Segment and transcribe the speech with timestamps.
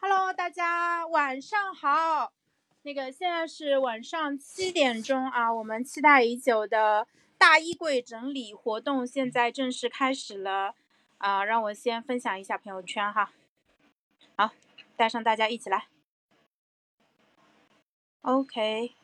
[0.00, 2.32] Hello，大家晚上好。
[2.82, 10.76] 那个现在是晚上七点钟啊，我们期待已久的大衣柜整理活动现在正式开始了
[11.18, 11.44] 啊！
[11.44, 13.32] 让我先分享一下朋友圈哈。
[14.36, 14.52] 好，
[14.96, 15.88] 带上大家一起来。
[18.22, 18.94] OK。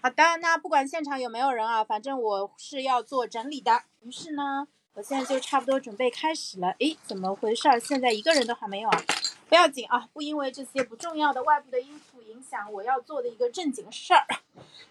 [0.00, 3.82] 好的，那不管现场有没有人啊，反正我是要做整理的。
[4.00, 4.66] 于是呢，
[4.98, 6.74] 我现在就差不多准备开始了。
[6.80, 7.78] 诶，怎么回事儿？
[7.78, 9.04] 现在一个人都还没有啊？
[9.48, 14.26] 不要紧啊，不因为这些不重要的外部的因素影响我要做的一个正经事儿。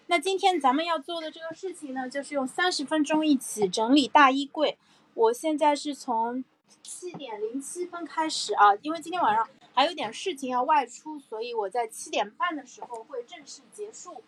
[0.06, 4.78] 那今天咱们要做的这个事情呢，就是用三十分钟一起整理大衣柜。
[5.12, 6.42] 我现在是从
[6.82, 14.22] 七点零七分开始啊，因为今天晚上还有点事情要外出，所以我在七点半的时候会正式结束。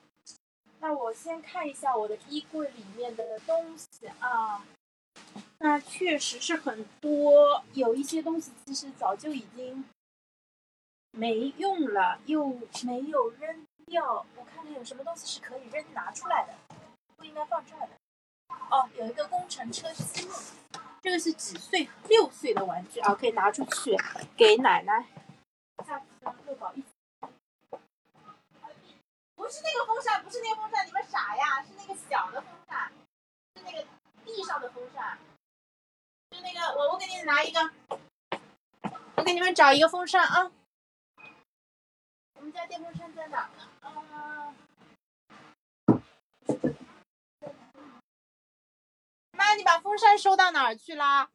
[0.81, 4.62] 那我先看一下我的衣柜里面的东西啊，
[5.62, 9.84] 那确实是很多，有一些东西其实早就已经
[11.11, 14.25] 没用了，又没有扔掉。
[14.36, 16.55] 我看看有什么东西是可以扔拿出来的，
[17.14, 17.91] 不应该放这儿的。
[18.70, 20.33] 哦，有一个工程车积木，
[21.03, 21.91] 这个是几岁？
[22.08, 23.94] 六岁的玩具啊，可以拿出去
[24.36, 25.06] 给奶奶。
[25.86, 26.06] 下次
[26.47, 26.86] 六宝一起。
[29.34, 31.62] 不是那个风扇，不是那个风扇，你们傻呀？
[31.62, 32.91] 是那个小的风扇，
[33.56, 33.86] 是那个
[34.25, 35.19] 地上的风扇，
[36.43, 37.61] 那个我我给你拿一个，
[39.17, 40.51] 我给你们找一个风扇啊。
[42.35, 43.69] 我们家电风扇在哪呢？
[43.81, 44.55] 啊，
[49.33, 51.31] 妈，你把风扇收到哪儿去啦？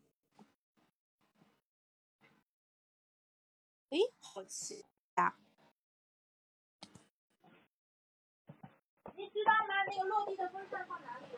[3.89, 5.35] 哎，好奇呀。
[9.15, 9.29] 你。
[9.29, 9.83] 知道吗？
[9.87, 11.34] 那个落地的风扇放哪里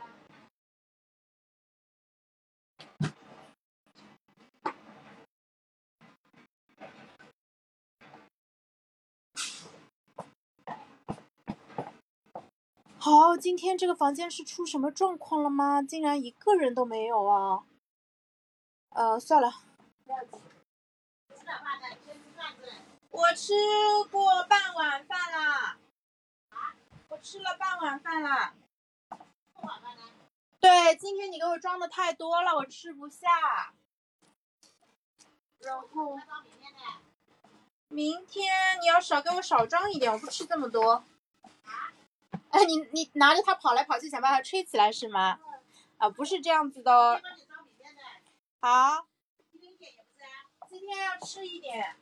[13.07, 15.81] 好，今天这个房间是出什么状况了吗？
[15.81, 17.63] 竟然一个人都没有啊！
[18.89, 19.49] 呃，算了，
[20.03, 20.41] 不要急。
[23.09, 23.53] 我吃
[24.11, 25.77] 过半碗饭啦。
[27.07, 28.53] 我吃了半碗饭了。
[30.59, 33.71] 对，今天你给我装的太多了，我吃不下。
[35.59, 36.19] 然后，
[37.87, 41.05] 明天你要少给我少装一点，我不吃这么多。
[42.49, 45.39] 哎，你你拿着它跑来跑去，想把它吹起来是吗？
[45.97, 47.21] 啊，不是这样子的哦。
[48.61, 49.07] 好。
[50.69, 51.95] 今天要吃一点。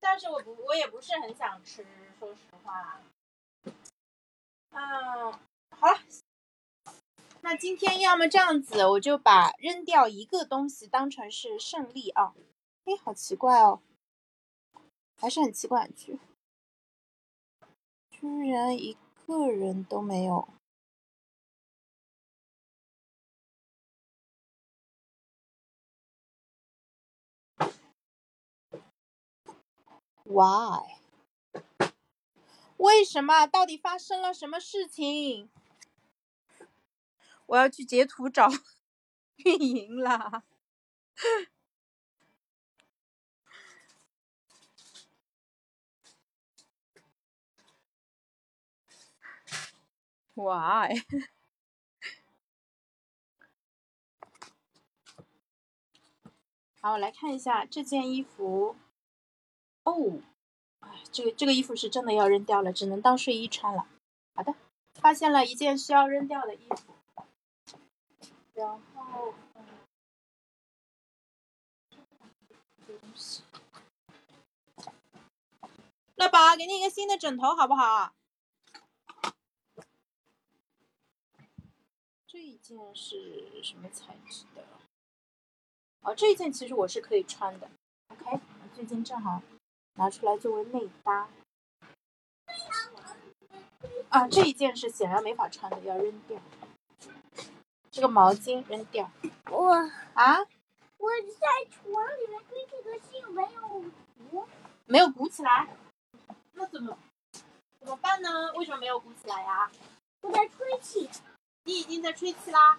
[0.00, 1.86] 但是我不，我也不是很想吃，
[2.18, 3.00] 说实话。
[4.70, 5.32] 嗯，
[5.76, 6.00] 好了，
[7.42, 12.32] 那今天要么这样子，我就把扔掉一个东西当成是胜利啊。
[12.84, 13.82] 哎，好奇怪哦，
[15.20, 16.18] 还是很奇怪，居
[18.20, 20.46] 居然一个人都没有。
[30.24, 30.98] Why？
[32.76, 33.46] 为什么？
[33.46, 35.48] 到底发生了什么事情？
[37.46, 38.50] 我要去截图找
[39.44, 40.44] 运营了。
[50.40, 50.96] Why？
[56.80, 58.74] 好，我来看一下这件衣服。
[59.82, 60.22] 哦，
[61.12, 63.86] 这个这个衣服是真的要扔掉了，只能当睡衣穿了。
[64.34, 64.54] 好的，
[64.94, 66.94] 发现了一件需要扔掉的衣服。
[68.54, 69.34] 然后，
[76.16, 78.14] 乐宝，给你一个新的枕头好不好？
[82.32, 84.62] 这一件是什么材质的？
[86.02, 87.68] 哦，这一件其实我是可以穿的。
[88.06, 88.38] OK，
[88.72, 89.42] 最近正好。
[89.94, 91.28] 拿出来作为内搭
[94.10, 94.28] 啊！
[94.28, 96.40] 这一件是显然没法穿的，要扔掉。
[97.90, 99.10] 这个毛巾扔掉。
[99.50, 99.74] 我
[100.14, 100.38] 啊！
[100.98, 101.10] 我
[101.40, 103.84] 在床里面堆这个信没有
[104.30, 104.46] 鼓，
[104.86, 105.68] 没有鼓起来。
[106.52, 106.96] 那怎么
[107.80, 108.52] 怎么办呢？
[108.54, 109.68] 为什么没有鼓起来呀？
[110.20, 111.10] 我在吹气。
[111.64, 112.78] 你已经在吹气啦。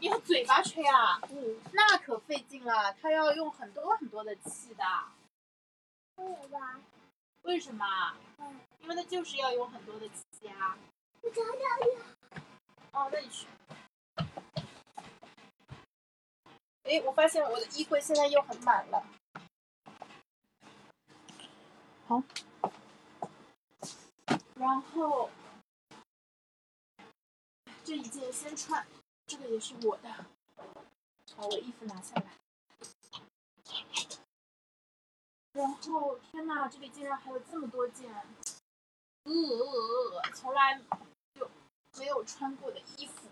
[0.00, 1.20] 你用嘴巴吹啊？
[1.30, 4.84] 嗯，那可费劲了，它要用很多很多的气的。
[6.16, 6.80] 为什么？
[7.42, 7.84] 为什么？
[8.80, 10.78] 因为它就是要用很多的气啊。
[11.20, 11.50] 我找找
[11.84, 12.40] 你。
[12.92, 13.46] 哦，那你去。
[16.84, 19.04] 哎，我发现我的衣柜现在又很满了。
[22.06, 22.22] 好，
[24.58, 25.30] 然后
[27.84, 28.86] 这一件先穿，
[29.26, 30.26] 这个也是我的。
[31.36, 32.24] 把我衣服拿下来。
[35.52, 38.12] 然后，天呐，这里竟然还有这么多件，
[39.22, 39.32] 呃，
[40.34, 40.80] 从来
[41.34, 41.48] 就
[41.96, 43.28] 没有穿过的衣服。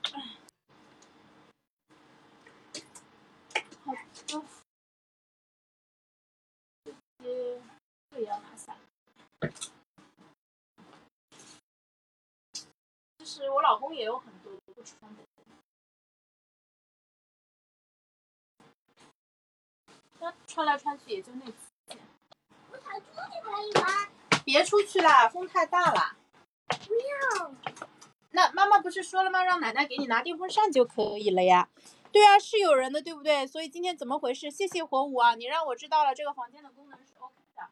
[3.84, 4.40] 好的，这
[7.24, 7.62] 些
[8.10, 8.76] 这也要拿下。
[13.42, 15.22] 实我老公也有很多不穿的。
[20.18, 21.52] 他穿来穿去也就那几
[21.86, 21.98] 件。
[22.70, 24.08] 我想出去可以吗？
[24.44, 26.16] 别出去啦，风太大了。
[26.68, 27.52] 不要。
[28.30, 29.44] 那妈妈不是说了吗？
[29.44, 31.68] 让奶奶给你拿电风扇就可以了呀。
[32.12, 33.46] 对啊，是有人的，对不对？
[33.46, 34.50] 所以今天怎么回事？
[34.50, 37.68] 谢谢火舞啊，你让我知道了这个房间的功能是 OK 的。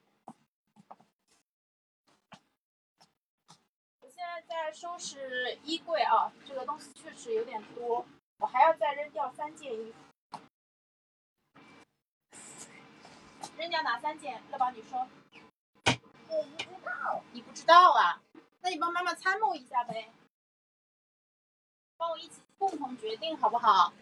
[4.01, 4.23] 我现
[4.55, 8.07] 在在收拾衣柜啊，这个东西确实有点多，
[8.39, 10.39] 我还要再扔掉三件衣服。
[13.59, 14.43] 扔掉哪三件？
[14.51, 15.07] 乐宝，你说。
[16.29, 17.23] 我不知道。
[17.33, 18.23] 你不知道啊？
[18.61, 20.11] 那你帮妈妈参谋一下呗，
[21.97, 23.93] 帮我一起共同决定好不好？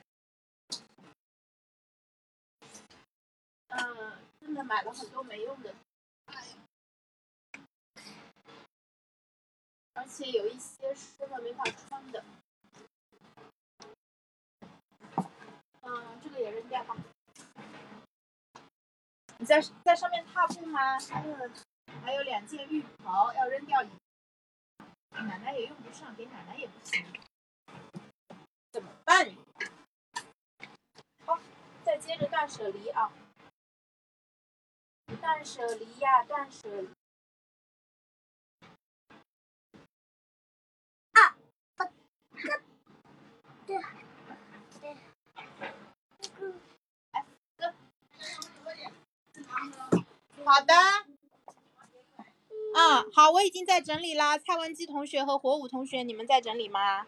[3.69, 5.75] 嗯，真的买了很多没用的，
[9.95, 12.25] 而且有一些是根本没法穿的。
[15.83, 16.97] 嗯，这个也扔掉吧。
[19.39, 20.97] 你在在上面踏步吗？
[20.97, 21.53] 嗯，
[22.03, 23.83] 还有两件浴袍要扔掉。
[25.11, 27.05] 奶奶也用不上，给奶奶也不行，
[28.73, 29.31] 怎么办？
[31.27, 31.39] 好，
[31.85, 33.13] 再接着断舍离啊！
[35.21, 36.89] 断舍离呀，断舍离。
[41.13, 41.37] 啊，
[41.77, 41.85] 这，
[43.67, 43.79] 对，
[44.81, 44.97] 对，
[46.21, 46.25] 这
[47.59, 47.75] 个，
[50.45, 50.75] 好的。
[52.75, 54.37] 嗯，好，我已经在整理啦。
[54.37, 57.07] 蔡文姬同学和火舞同学，你们在整理吗？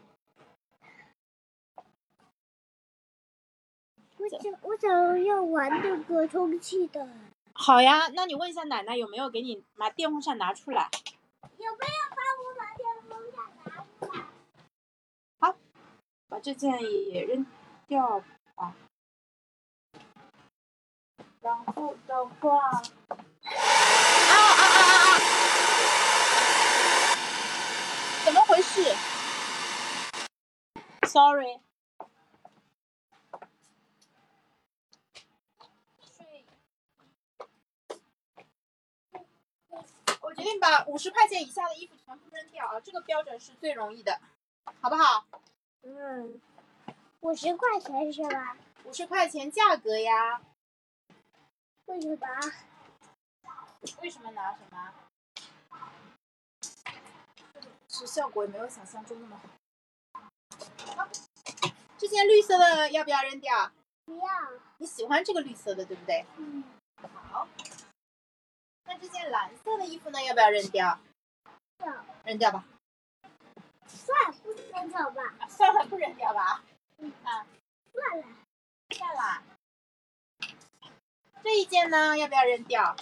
[4.17, 7.09] 我想，我想要玩那个充气的。
[7.53, 10.89] 好呀，那你问一下奶奶有没有给你把电风扇拿出来？
[11.43, 14.25] 有没有帮我把电风扇拿出来？
[15.41, 15.57] 好，
[16.29, 16.81] 把这件
[17.11, 17.45] 也扔
[17.89, 18.23] 掉
[18.55, 18.77] 吧。
[21.41, 22.79] 然后的话，啊
[24.31, 25.21] 啊啊啊啊！
[28.25, 28.83] 怎么回事
[31.15, 31.61] ？Sorry。
[40.21, 44.21] 我决定把五十块钱以下的衣服全部扔掉啊，这个标准是最容易的，
[44.81, 45.25] 好不好？
[45.83, 46.41] 嗯，
[47.21, 48.57] 五十块钱是吧？
[48.83, 50.43] 五十块钱价格呀。
[51.85, 52.19] 为什么？
[54.03, 54.93] 为什么拿什么？
[57.89, 59.49] 是效果也没有想象中那么好。
[62.05, 63.73] 这件绿色的要不要扔掉？
[64.05, 64.27] 不要。
[64.77, 66.27] 你喜欢这个绿色的，对不对？
[66.37, 66.63] 嗯。
[67.31, 67.49] 好。
[68.85, 70.23] 那这件蓝色的衣服呢？
[70.23, 71.01] 要不要扔掉？
[71.79, 72.05] 要。
[72.27, 72.63] 扔掉吧。
[73.87, 75.35] 算了，不扔掉吧。
[75.49, 76.63] 算了，不扔掉吧。
[76.99, 77.47] 嗯啊。
[77.91, 78.27] 算了。
[78.91, 79.43] 算了。
[81.43, 82.19] 这一件呢？
[82.19, 82.95] 要不要扔掉？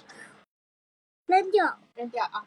[1.26, 1.80] 扔掉。
[1.96, 2.46] 扔掉啊。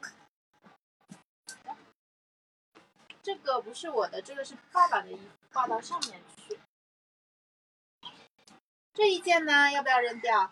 [3.26, 6.60] 这个不是我的，这个是爸爸的衣服，挂到上面去。
[8.94, 9.72] 这一件呢？
[9.72, 10.52] 要不要扔掉？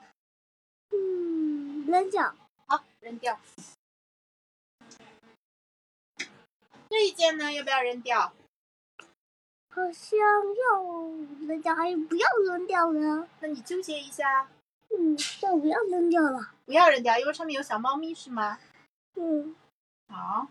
[0.89, 2.34] 嗯，扔掉。
[2.65, 3.39] 好，扔掉。
[6.89, 7.53] 这一件呢？
[7.53, 8.34] 要不要扔掉？
[9.70, 10.84] 好像要
[11.46, 13.30] 扔掉，还是不要扔掉呢？
[13.39, 14.50] 那你纠结一下。
[14.98, 16.51] 嗯，要不要扔掉了？
[16.65, 18.58] 不要扔掉，因为上面有小猫咪，是吗？
[19.13, 19.56] 嗯。
[20.08, 20.48] 好。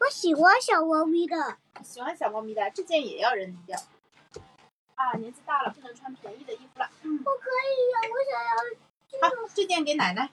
[0.00, 1.58] 我喜欢小猫咪的。
[1.84, 3.78] 喜欢小猫咪的，这件也要扔掉。
[4.94, 6.90] 啊，年纪大了，不能穿便宜的衣服了。
[7.02, 7.18] 嗯。
[7.18, 9.28] 不可以呀，我想要。
[9.28, 10.30] 好，这件给奶奶。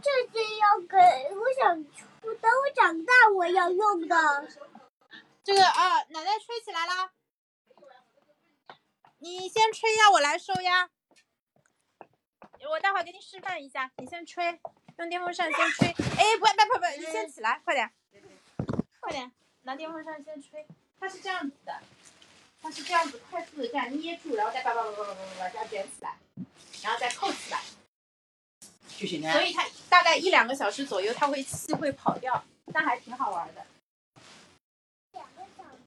[0.00, 0.96] 这件要给
[1.34, 1.84] 我想，
[2.22, 4.48] 我等我长大我要用的。
[5.42, 7.10] 这个啊，奶奶吹起来啦！
[9.18, 10.90] 你先吹呀，我来收呀。
[12.70, 14.60] 我待会儿给你示范一下，你先吹，
[14.98, 15.88] 用电风扇先吹。
[15.88, 17.92] 哎，不不不不，你先起来，快点。
[19.04, 19.30] 快点，
[19.64, 20.66] 拿电风扇先吹。
[20.98, 21.78] 它是这样子的，
[22.62, 26.16] 它是这样子快速的这样捏住，然后再叭叭叭叭叭叭叭这样卷起来，
[26.82, 27.60] 然后再扣起来。
[28.96, 29.42] 就行了所。
[29.42, 32.42] 以它大概一两个小时左右，它会气会跑掉，
[32.72, 33.66] 但还挺好玩的。
[35.12, 35.82] 两个小时。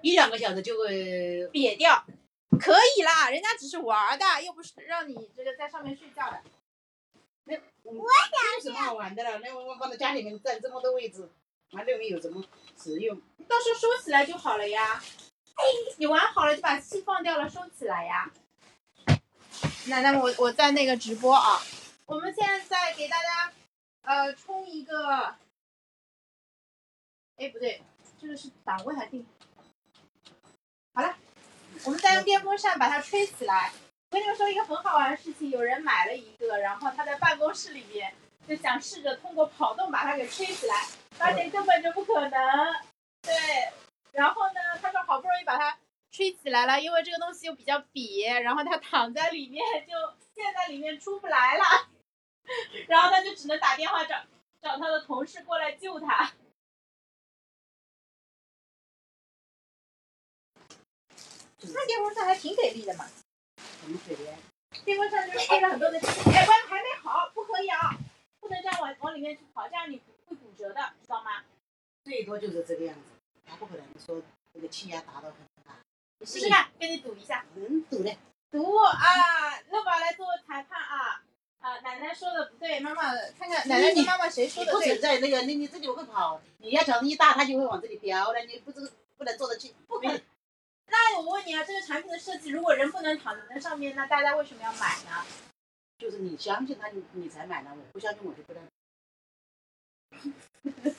[0.00, 2.04] 一两个小时就会，瘪掉，
[2.60, 6.40] 可以啦，人家只是玩的，又不是让你这个在上面睡觉的。
[7.44, 9.40] 那我有什么好玩的了？
[9.40, 11.28] 那我放在家里面占这么多位置，
[11.72, 12.42] 完了有什么
[12.76, 13.20] 实用？
[13.36, 15.02] 你到时候收起来就好了呀。
[15.98, 18.32] 你玩好了就把气放掉了，收起来呀。
[19.86, 21.60] 奶奶，我我在那个直播啊，
[22.06, 23.52] 我们现在在给大家
[24.02, 25.36] 呃冲一个，
[27.36, 27.82] 哎不对，
[28.20, 29.26] 这个是档位还定。
[30.94, 31.16] 好了，
[31.84, 33.72] 我们再用电风扇把它吹起来。
[34.10, 38.14] 我跟你们说一个很好玩的事情，有人买了一个，然后他在办公室里面
[38.50, 40.74] 就想试着通过跑动把它给吹起来，
[41.10, 42.30] 发现根本就不可能。
[43.22, 43.32] 对，
[44.10, 45.78] 然后呢，他说好不容易把它
[46.10, 49.92] 吹起来了，因为这个东西又比较瘪，然后他躺在里面就
[50.34, 51.64] 陷在里面出不来了，
[52.88, 54.16] 然后他就只能打电话找
[54.60, 56.32] 找他的同事过来救他。
[61.62, 63.06] 那电风扇还挺给力的嘛，
[63.80, 64.26] 什么给力？
[64.84, 66.06] 电风扇就是吹了很多的气。
[66.34, 67.99] 哎，关还没好，不可以啊，不
[68.54, 71.42] 能这样往往里面去跑，这样你会骨折的，知道吗？
[72.04, 73.02] 最多就是这个样子，
[73.46, 75.34] 他不可能说那个气压达到很
[75.66, 75.74] 大。
[76.18, 77.44] 你试试看，跟你赌一下。
[77.54, 78.16] 能赌的，
[78.50, 79.60] 赌啊！
[79.70, 81.22] 乐宝来做裁判啊！
[81.60, 84.98] 啊，奶奶说的不对，妈妈看看奶奶跟妈妈谁说的不存对？
[84.98, 90.20] 在那个，你你自己会跑，你要脚一大，它就会往这里飙了，你不这个不能坐得去，不可能。
[90.86, 95.24] 那我问你啊，这个产品的设计，如果人不能躺在上面，那大家为什么要买呢？
[96.00, 98.62] 就是你相信他，你你才买的，我不相信我就不能。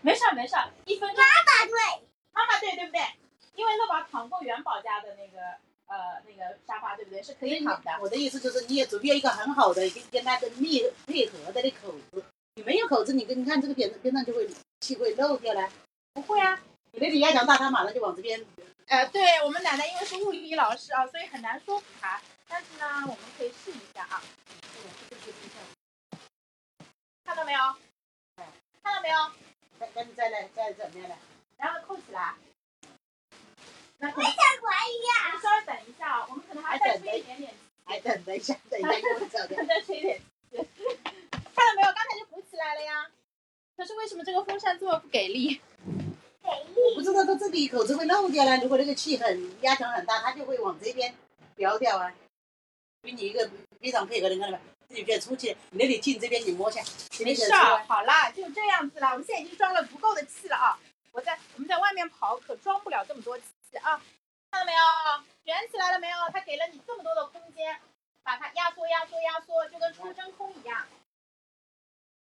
[0.00, 1.18] 没事儿没事儿，一分钟。
[1.18, 1.76] 妈妈对，
[2.32, 3.00] 妈妈对对不对？
[3.54, 5.40] 因为乐宝躺过元宝家的那个
[5.86, 7.22] 呃那个沙发，对不对？
[7.22, 7.90] 是可以躺的。
[8.00, 14.48] 我的意思就是，你也准备一个很好的跟跟它的密配合的那口子，你没有口子，你跟你看这个边边上就会
[14.80, 15.68] 气会漏掉了。
[16.14, 16.58] 不会啊，
[16.92, 18.42] 你的李亚强大，他马上就往这边。
[18.86, 22.20] 呃，对我们奶奶因为是物理老师啊，所以很难说服她。
[22.50, 24.20] 但是呢，我们可以试一下啊，
[27.24, 27.60] 看到没有？
[28.82, 29.16] 看到没有？
[29.78, 31.16] 再再再来再怎么样了？
[31.56, 32.34] 然后扣起来。
[34.00, 34.22] 我也想
[34.62, 35.40] 玩一下。
[35.40, 37.54] 稍微等一下啊，我们可能还再吹一点点，
[37.84, 39.64] 还等等一下，等一下又会走的。
[39.64, 40.20] 再吹一点。
[40.52, 41.92] 看到没有？
[41.92, 43.08] 刚才就鼓起来了呀。
[43.76, 45.60] 可是为什么这个风扇这么不给力？
[46.42, 46.94] 给力。
[46.96, 51.14] 不知道它这里口子会漏掉了，如果那个气很压强很大，它就会往这边
[51.54, 52.12] 飙掉啊。
[53.10, 53.50] 给你一个
[53.80, 54.64] 非常配合的，你看到没？
[54.88, 56.80] 自己别出去，你那里进这边你摸一下，
[57.24, 59.12] 没事儿，好啦，就这样子啦。
[59.12, 60.78] 我们现在已经装了足够的气了啊！
[61.12, 63.44] 我在我们在外面跑，可装不了这么多气
[63.82, 64.00] 啊！
[64.50, 64.78] 看到没有？
[65.44, 66.16] 卷起来了没有？
[66.32, 67.80] 它给了你这么多的空间，
[68.22, 70.86] 把它压缩、压缩、压缩，就跟出真空一样。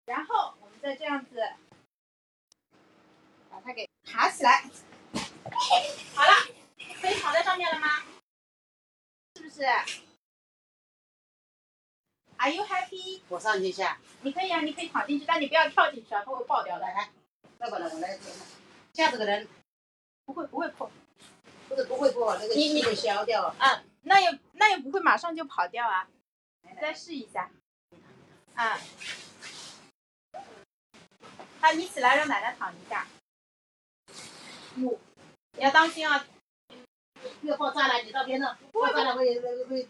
[0.06, 1.42] 然后我们再这样子
[3.50, 4.62] 把它给卡起来。
[6.14, 6.32] 好了，
[7.00, 8.02] 可以躺在上面了吗？
[9.36, 9.66] 是不是
[12.44, 13.22] ？Are you happy？
[13.30, 16.82] 我上去一下，你可以啊，你可以躺进去，但你不要跳进去啊，它会爆掉的。
[16.82, 17.10] 来来，
[17.60, 18.18] 要不然我来
[18.92, 19.48] 下子的人
[20.26, 20.90] 不会不会破，
[21.70, 23.56] 不是不会破，那个你你气会消掉了。
[23.58, 26.06] 啊，那也那也不会马上就跑掉啊，
[26.60, 27.50] 你再试一下，
[28.54, 28.78] 啊，
[31.62, 33.06] 好，你起来让奶奶躺一下，
[34.76, 34.98] 哟，
[35.56, 36.26] 你要当心啊，
[37.40, 39.88] 要爆炸了，你到边上，爆炸了会会会。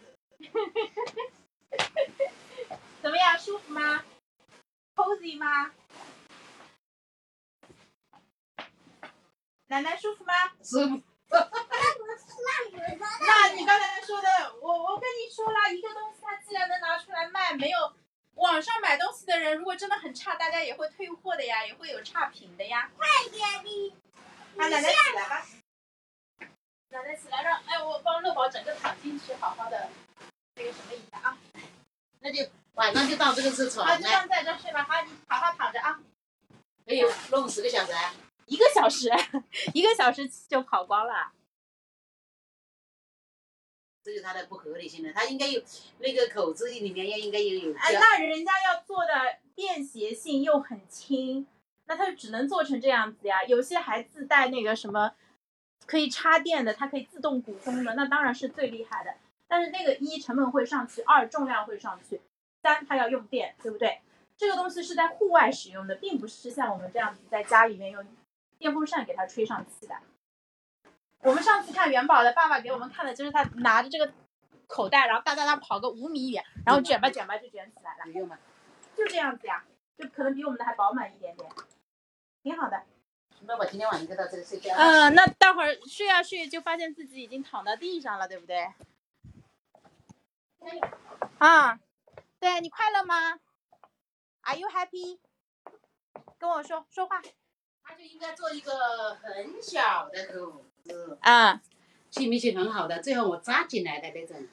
[3.05, 4.03] 怎么样，舒服吗
[4.95, 5.71] ？cozy 吗？
[9.67, 10.33] 奶奶舒服吗？
[10.63, 11.37] 舒服，那
[12.67, 17.93] 你们那你刚才说的，我我跟你说了，一个东西它既然能拿出来卖，没有
[18.33, 22.89] 网上买东西的人，如果真的很差，大家也会退货的呀，也会有差评的呀。
[22.99, 23.37] 太给
[23.69, 23.93] 力。
[24.57, 25.45] 啊，奶奶起来吧，
[26.89, 29.91] 奶奶起来让，哎，我帮乐宝整个躺进去，好好的
[30.55, 31.37] 那个什么一下啊。
[32.21, 32.49] 那就
[32.85, 35.99] 晚上就到这个是好，床了，就这样在这睡吧，好，你好好躺着啊。
[36.85, 37.01] 可以
[37.31, 38.13] 弄十个小时啊。
[38.45, 39.09] 一个小时，
[39.73, 41.31] 一个小时就跑光了。
[44.03, 45.59] 这就是它的不合理性了，它应该有
[45.97, 51.47] 那个口子里面要应该有有哎，那人家要做的便携性又很轻，
[51.85, 53.43] 那它就只能做成这样子呀。
[53.45, 55.15] 有些还自带那个什么
[55.87, 59.15] 可以插电的，它可以自动鼓风的，那当然是最厉害的。
[59.47, 62.21] 但是那个一成本会上去，二重量会上去，
[62.65, 64.01] 三它要用电，对不对？
[64.35, 68.03] 这个东西是在户外使用的，并不是像我们这样子在家里面用
[68.57, 69.95] 电风扇给它吹上气的。
[71.19, 74.11] 我们上次看元宝的爸爸给我们看的就是他拿着这个
[74.65, 78.39] 口袋，然后哒哒哒跑个五米远，然后卷吧卷吧就卷起来了，有用吗？
[78.97, 79.63] 就这样子呀，
[79.95, 81.47] 就可能比我们的还饱满一点点，
[82.41, 82.81] 挺好的。
[83.41, 84.73] 那我今天晚上就到这里睡觉。
[84.75, 88.73] 嗯，那待会儿睡啊睡，就发现自己已经躺到地上了，对不对？
[91.37, 91.79] 啊，
[92.45, 93.39] 对你快乐吗
[94.43, 95.17] ？Are you happy？
[96.37, 97.19] 跟我说说话。
[97.81, 101.59] 他就应该做一个很小的口子，啊，
[102.11, 104.47] 气密性很好的，最后我扎进来的那种。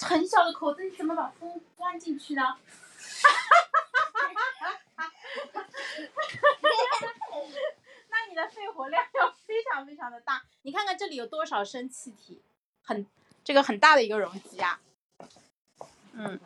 [0.00, 2.42] 很小的口子，你怎么把风钻进去呢？
[2.42, 2.56] 哈
[4.12, 5.12] 哈哈哈哈
[8.08, 10.42] 那你的肺活量要非常非常的大。
[10.62, 12.42] 你看看这里有多少升气体，
[12.82, 13.06] 很
[13.44, 14.80] 这个很大的一个容积啊。
[16.20, 16.40] 嗯，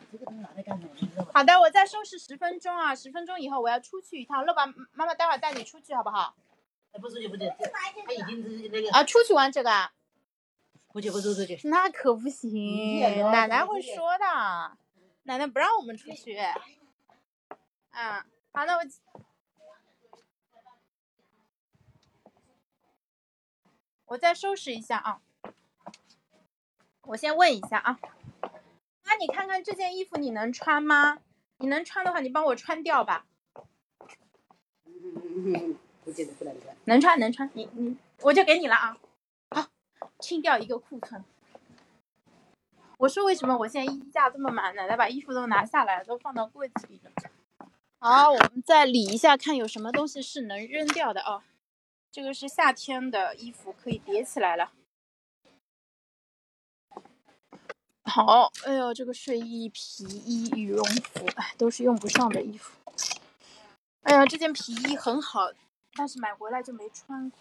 [1.33, 4.45] 好的，我再收拾十分钟啊，十分钟以后我要出去一趟。
[4.45, 6.35] 乐宝妈妈待会儿带你出去好不好？
[7.01, 9.91] 不出去不对，他已经那个啊，出去玩这个啊？
[10.91, 11.59] 不去不出出去。
[11.63, 13.01] 那可不行，
[13.31, 14.77] 奶奶会说的，
[15.23, 16.37] 奶奶不让我们出去。
[17.89, 18.83] 嗯，好，那我
[24.05, 25.19] 我再收拾一下啊。
[27.01, 27.99] 我先问一下啊，
[29.05, 31.19] 妈，你看看这件衣服你能穿吗？
[31.57, 33.25] 你能穿的话，你帮我穿掉吧。
[34.85, 36.75] 嗯，不记得不能穿。
[36.85, 38.97] 能穿能穿，你你我就给你了啊。
[39.49, 39.69] 好，
[40.19, 41.23] 清掉一个库存。
[42.97, 44.73] 我说为什么我现在衣架这么满？
[44.75, 47.11] 奶奶把衣服都拿下来，都放到柜子里了。
[47.99, 51.43] 好，我们再理一下，看有什么东西是能扔掉的哦。
[52.11, 54.71] 这个是夏天的衣服，可以叠起来了。
[58.15, 62.71] 好，哎呦，这个睡衣、皮衣、羽绒服，哎，都是用不上的衣服。
[64.03, 65.51] 哎呀，这件皮衣很好，
[65.95, 67.39] 但是买回来就没穿过。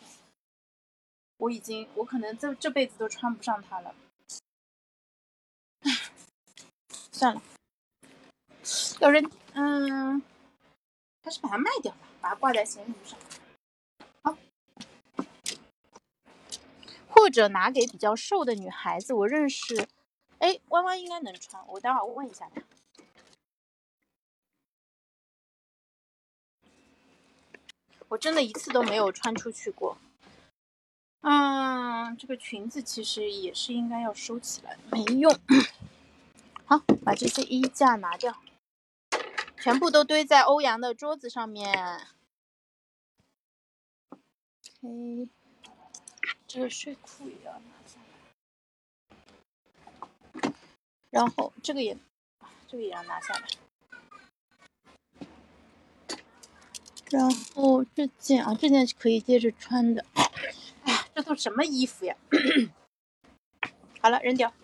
[1.36, 3.94] 我已经，我可能这这辈子都穿不上它了。
[5.80, 5.90] 唉，
[7.10, 7.42] 算了，
[9.00, 10.22] 有人，嗯，
[11.22, 13.18] 还是把它卖掉吧，把它挂在闲鱼上。
[14.22, 14.38] 好，
[17.10, 19.86] 或者拿给比较瘦的女孩子，我认识，
[20.42, 22.60] 哎，弯弯应该能穿，我待会儿问一下他。
[28.08, 29.96] 我真的一次都没有穿出去过。
[31.20, 35.32] 嗯，这个裙子其实也是应该要收起来，没用。
[36.66, 38.42] 好，把这些衣架拿掉，
[39.56, 42.08] 全部都堆在欧阳的桌子上面。
[44.10, 45.28] OK，
[46.48, 48.00] 这个睡裤也要拿下
[50.42, 50.52] 来，
[51.12, 51.94] 然后这个也，
[52.66, 53.46] 这个也要拿下来。
[57.10, 60.06] 然后这件啊，这件是可以接着穿的。
[60.14, 62.16] 哎呀，这都什么衣服呀？
[64.00, 64.54] 好了，扔掉。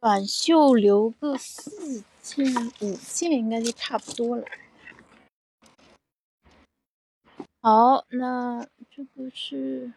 [0.00, 2.46] 短袖留个四件、
[2.80, 4.46] 五件，应该就差不多了。
[7.60, 9.92] 好，那这个是，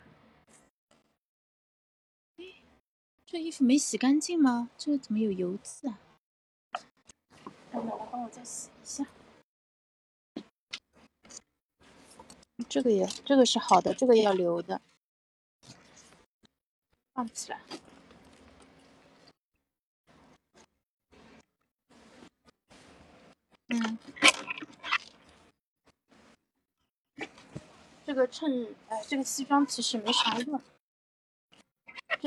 [3.29, 4.69] 这衣服没洗干净吗？
[4.77, 5.99] 这个怎么有油渍啊？
[7.71, 9.05] 让奶奶帮我再洗一下。
[12.69, 14.81] 这个也，这个是好的，这个要留的，
[17.13, 17.59] 放起来。
[23.67, 23.97] 嗯，
[28.05, 30.61] 这个衬，哎，这个西装其实没啥用。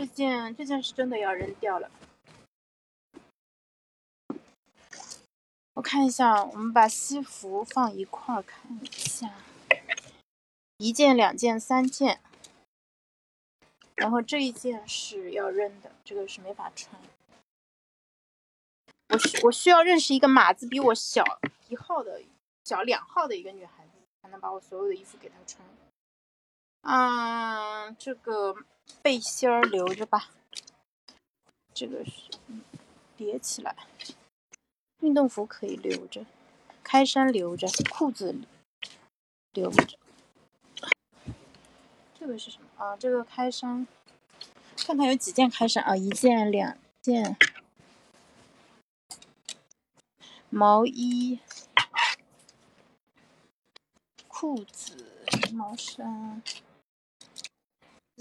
[0.00, 1.90] 这件，这件是真的要扔掉了。
[5.74, 9.34] 我看一下，我们把西服放一块儿看一下，
[10.78, 12.18] 一件、两件、三件，
[13.94, 16.98] 然后这一件是要扔的，这个是没法穿。
[19.10, 21.22] 我需我需要认识一个码子比我小
[21.68, 22.22] 一号的、
[22.64, 25.62] 小两号的一个女孩子，才能把我所有的衣服给她穿。
[26.82, 28.54] 嗯，这个
[29.02, 30.30] 背心儿留着吧，
[31.74, 32.30] 这个是
[33.16, 33.76] 叠起来。
[35.00, 36.26] 运动服可以留着，
[36.82, 38.34] 开衫留着，裤子
[39.52, 39.98] 留着。
[42.18, 42.96] 这个是什么啊？
[42.96, 43.86] 这个开衫，
[44.76, 45.96] 看看有几件开衫啊？
[45.96, 47.36] 一件、两件。
[50.50, 51.38] 毛衣、
[54.26, 55.06] 裤子、
[55.52, 56.42] 毛衫，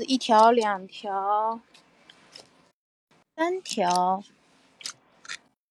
[0.05, 1.61] 一条、两条、
[3.35, 4.23] 三条。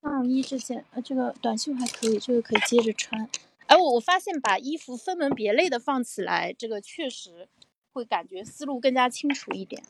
[0.00, 3.28] 上衣这件，呃，这个短袖还可以，这个可以接着穿。
[3.66, 7.48] 哎，我我发现把衣服分门别类的放起来，这个确实
[7.92, 9.82] 会感觉思路更加清楚一点。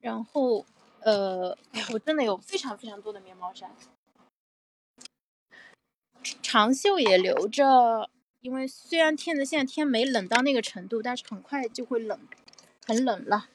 [0.00, 0.64] 然后，
[1.00, 3.74] 呃，哎，我真的有非常非常多的棉毛衫，
[6.42, 8.10] 长袖也留着，
[8.46, 12.16] 因为虽然天的现在天没冷到那个程度，但是很快就会冷，
[12.86, 13.48] 很冷了。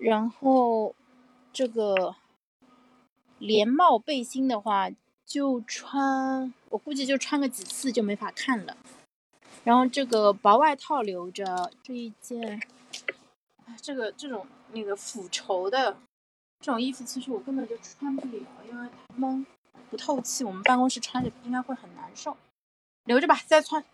[0.00, 0.96] 然后，
[1.52, 2.16] 这个
[3.38, 4.90] 连帽背心的话，
[5.24, 8.76] 就穿，我估计就穿个几次就没法看了。
[9.62, 12.60] 然后这个薄外套留着，这一件，
[13.80, 15.96] 这个这种那个腐绸的
[16.58, 19.46] 这种衣服，其实我根本就穿不了，因为它闷
[19.88, 22.36] 不透气，我们办公室穿着应该会很难受。
[23.04, 23.84] 留着吧，再穿，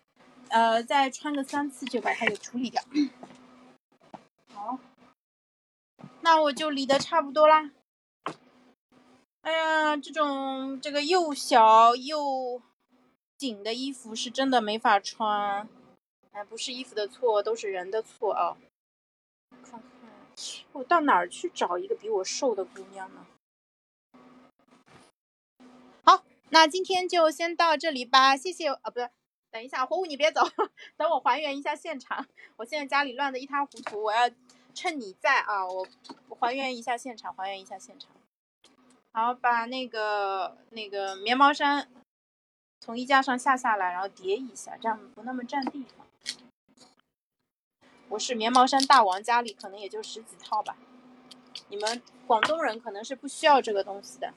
[0.49, 2.83] 呃，再穿个三次就把它给处理掉。
[4.53, 4.79] 好。
[6.21, 7.71] 那我就理的差不多啦。
[9.43, 12.61] 哎呀，这种这个又小又
[13.39, 15.69] 紧的衣服是真的没法穿。
[16.33, 18.57] 哎，不是衣服的错，都是人的错啊。
[19.63, 19.81] 看看，
[20.73, 23.27] 我到哪儿去找一个比我瘦的姑娘呢？
[26.03, 26.25] 好，
[26.57, 28.69] 那今天就先到这里吧，谢谢。
[28.69, 29.11] 啊，不是，
[29.51, 30.41] 等一下，火舞你别走，
[30.97, 32.27] 等我还原一下现场。
[32.57, 34.31] 我现在家里乱的一塌糊涂，我要。
[34.75, 38.11] 趁你在啊，我还原一下现场，还原一下现场。
[39.13, 41.91] 好，把那个那个棉毛衫
[42.81, 46.07] 从衣架上下下来，然后叠一下，这样不那么占地方。
[48.09, 50.77] 我是棉毛衫大王，家里可能也就十几套吧。
[51.69, 54.33] 你们广东人可能是不需要这个东西的。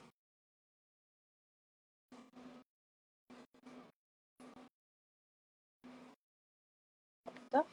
[7.50, 7.66] 的。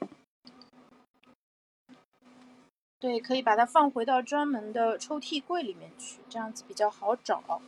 [3.00, 7.62] 对，可以把它放回到专门的抽屉柜里面去，这样子比较好找。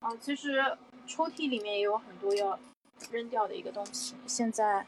[0.00, 2.58] 啊，其实抽屉里面也有很多要
[3.10, 4.16] 扔掉的一个东西。
[4.26, 4.86] 现在，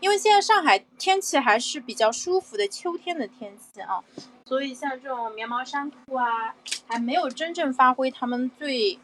[0.00, 4.04] 因为现在上海天气还是比较舒服的秋天的天气啊，
[4.44, 6.54] 所以像这种棉毛衫裤啊，
[6.86, 9.00] 还没有真正发挥它们最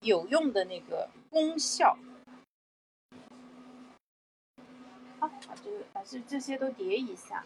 [0.00, 1.98] 有用的那个功效。
[5.28, 7.44] 把这个把这这些都叠一下，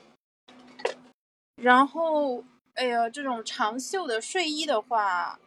[1.56, 5.38] 然后，哎呀，这种长袖的睡衣的话，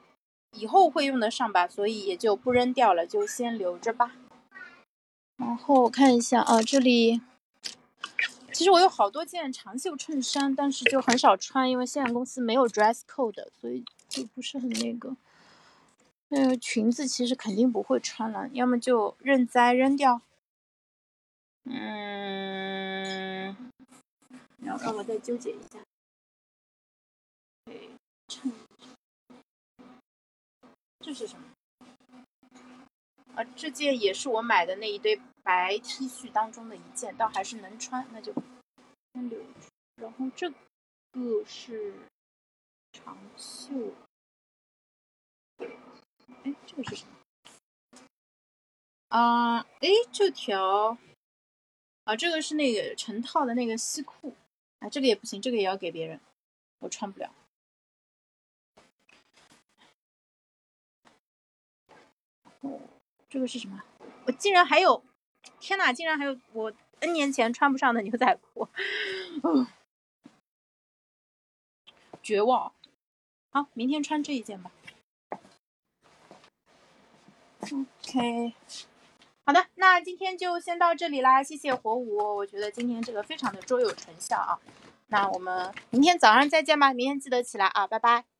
[0.51, 4.13] 以后会用得上吧，所以也就不扔掉了，就先留着吧。
[5.37, 7.21] 然后我看一下啊，这里
[8.51, 15.15] 其实我有好多件长袖衬衫，但是就很少穿，因为现在公司没有 dress code，所以就不是很那个。
[16.33, 20.21] 那个裙子其实肯定不会穿了，要么就认栽扔掉。
[21.63, 23.55] 嗯，
[24.59, 25.79] 然后让我再纠结一下。
[30.99, 31.45] 这是什么？
[33.35, 38.33] 啊，这件也是我买的那一堆白 T 恤当中的一件，倒还是能穿，那就
[39.13, 39.47] 先留着。
[39.95, 41.93] 然后这个是
[42.91, 43.93] 长袖，
[45.57, 47.13] 哎，这个是什么？
[49.09, 50.97] 啊，哎，这条。
[52.11, 54.35] 啊，这个是那个成套的那个西裤，
[54.79, 56.19] 啊，这个也不行，这个也要给别人，
[56.79, 57.33] 我穿不了。
[63.29, 63.81] 这个是什么？
[64.25, 65.01] 我竟然还有，
[65.61, 68.67] 天哪，竟然还有我 N 年前穿不上的牛仔裤，
[72.21, 72.73] 绝望。
[73.51, 74.69] 好，明天穿这一件吧。
[77.61, 78.53] OK。
[79.51, 84.57] 好的，那今天就先到这里啦，谢谢火舞，我觉得今天这个非常的卓有成效啊，
[85.07, 88.30] 那我们明天早上再见吧，明天记得起来啊，拜拜。